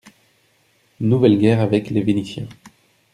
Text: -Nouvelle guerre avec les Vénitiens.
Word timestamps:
-Nouvelle 0.99 1.37
guerre 1.37 1.59
avec 1.61 1.91
les 1.91 2.01
Vénitiens. 2.01 2.47